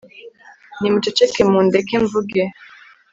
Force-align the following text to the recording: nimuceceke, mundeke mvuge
nimuceceke, 0.79 1.41
mundeke 1.51 1.95
mvuge 2.03 2.43